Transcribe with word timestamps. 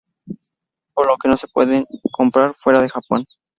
Por 0.95 1.05
lo 1.05 1.15
que 1.17 1.27
no 1.29 1.37
se 1.37 1.47
pueden 1.47 1.85
comprar 2.11 2.55
fuera 2.55 2.81
de 2.81 2.89
Japón. 2.89 3.23